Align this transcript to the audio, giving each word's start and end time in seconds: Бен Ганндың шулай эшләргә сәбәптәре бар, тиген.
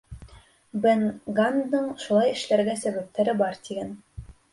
Бен 0.85 1.03
Ганндың 1.39 1.85
шулай 2.03 2.31
эшләргә 2.37 2.75
сәбәптәре 2.85 3.37
бар, 3.43 3.61
тиген. 3.69 3.93